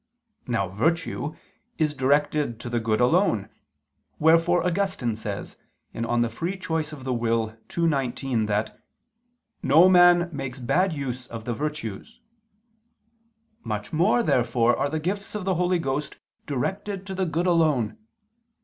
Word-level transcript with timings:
Now 0.47 0.67
virtue 0.67 1.35
is 1.77 1.93
directed 1.93 2.59
to 2.61 2.71
the 2.71 2.79
good 2.79 2.99
alone, 2.99 3.49
wherefore 4.17 4.65
Augustine 4.65 5.15
says 5.15 5.57
(De 5.93 6.01
Lib. 6.01 6.31
Arb. 6.31 7.77
ii, 7.79 7.87
19) 7.87 8.45
that 8.47 8.79
"no 9.61 9.87
man 9.87 10.27
makes 10.33 10.57
bad 10.57 10.91
use 10.91 11.27
of 11.27 11.45
the 11.45 11.53
virtues." 11.53 12.19
Much 13.63 13.93
more 13.93 14.23
therefore 14.23 14.75
are 14.75 14.89
the 14.89 14.99
gifts 14.99 15.35
of 15.35 15.45
the 15.45 15.53
Holy 15.53 15.77
Ghost 15.77 16.15
directed 16.47 17.05
to 17.05 17.13
the 17.13 17.27
good 17.27 17.45
alone. 17.45 17.95